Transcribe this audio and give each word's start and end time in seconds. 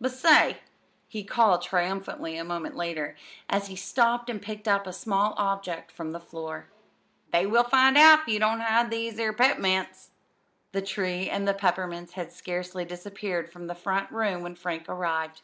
But, 0.00 0.12
say," 0.12 0.60
he 1.08 1.24
called 1.24 1.60
triumphantly 1.60 2.38
a 2.38 2.42
moment 2.42 2.74
later, 2.74 3.16
as 3.50 3.66
he 3.66 3.76
stooped 3.76 4.30
and 4.30 4.40
picked 4.40 4.66
up 4.66 4.86
a 4.86 4.94
small 4.94 5.34
object 5.36 5.92
from 5.92 6.12
the 6.12 6.20
floor, 6.20 6.68
"they 7.32 7.44
will 7.44 7.64
find 7.64 7.98
out 7.98 8.20
if 8.20 8.28
you 8.28 8.38
don't 8.38 8.60
hide 8.60 8.90
these 8.90 9.18
'ere 9.18 9.34
pep'mints!" 9.34 10.08
The 10.72 10.80
tree 10.80 11.28
and 11.28 11.46
the 11.46 11.52
peppermints 11.52 12.14
had 12.14 12.32
scarcely 12.32 12.86
disappeared 12.86 13.52
from 13.52 13.66
the 13.66 13.74
"front 13.74 14.10
room" 14.10 14.42
when 14.42 14.54
Frank 14.54 14.88
arrived. 14.88 15.42